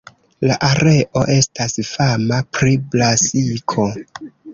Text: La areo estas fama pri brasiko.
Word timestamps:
La 0.51 0.55
areo 0.67 1.21
estas 1.33 1.75
fama 1.89 2.39
pri 2.59 2.73
brasiko. 2.95 3.87